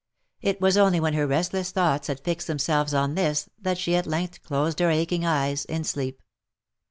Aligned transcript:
It 0.41 0.59
was 0.59 0.77
only 0.77 0.99
when 0.99 1.13
her 1.13 1.27
restless 1.27 1.69
thoughts 1.69 2.07
had 2.07 2.21
fixed 2.23 2.47
themselves 2.47 2.91
on 2.91 3.13
this, 3.13 3.49
that 3.61 3.77
she 3.77 3.95
at 3.95 4.07
length 4.07 4.41
closed 4.41 4.79
her 4.79 4.89
aching 4.89 5.23
eyes 5.23 5.63
in 5.65 5.83
sleep. 5.83 6.23